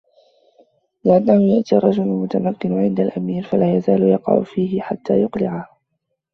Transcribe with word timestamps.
لِأَنَّهُ 1.05 1.41
يَأْتِي 1.55 1.75
الرَّجُلَ 1.77 2.03
الْمُتَمَكِّنَ 2.03 2.79
عِنْدَ 2.79 2.99
الْأَمِيرِ 2.99 3.43
فَلَا 3.43 3.75
يَزَالُ 3.77 4.03
يَقَعُ 4.03 4.41
فِيهِ 4.43 4.81
حَتَّى 4.81 5.21
يَقْلَعَهُ 5.21 5.69